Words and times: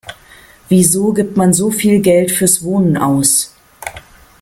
Wieso 0.67 1.13
gibt 1.13 1.37
man 1.37 1.53
so 1.53 1.69
viel 1.69 1.99
Geld 2.01 2.31
fürs 2.31 2.63
Wohnen 2.63 2.97
aus? 2.97 3.53